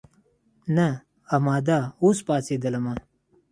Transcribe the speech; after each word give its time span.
نه 0.75 0.87
امدا 1.35 1.79
اوس 2.03 2.17
پاڅېدلمه. 2.25 2.93